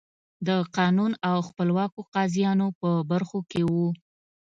د 0.47 0.49
قانون 0.77 1.11
او 1.29 1.37
خپلواکو 1.47 1.99
قاضیانو 2.13 2.67
په 2.79 2.89
برخو 3.11 3.39
کې 3.51 3.61
وو. 3.71 3.87